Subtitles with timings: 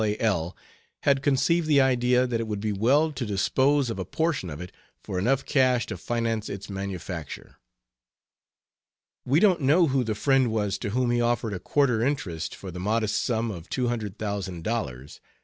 [0.01, 0.17] A.
[0.17, 0.57] L.,
[1.03, 4.59] had conceived the idea that it would be well to dispose of a portion of
[4.59, 4.71] it
[5.03, 7.57] for enough cash to finance its manufacture.
[9.25, 12.71] We don't know who the friend was to whom he offered a quarter interest for
[12.71, 15.21] the modest sum of two hundred thousand dollars.